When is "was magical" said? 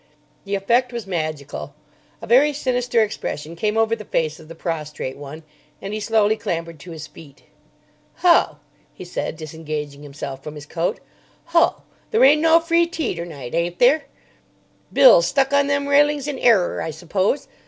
0.91-1.75